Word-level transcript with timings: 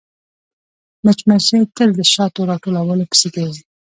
مچمچۍ 1.03 1.61
تل 1.75 1.89
د 1.99 2.01
شاتو 2.13 2.41
راټولولو 2.49 3.09
پسې 3.11 3.27
ګرځي 3.35 3.63